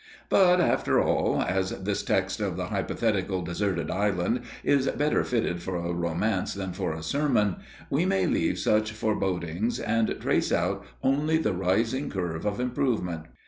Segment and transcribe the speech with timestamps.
[0.29, 5.75] But, after all, as this text of the hypothetical deserted island is better fitted for
[5.75, 7.57] a romance than for a sermon,
[7.91, 13.25] we may leave such forebodings and trace out only the rising curve of improvement.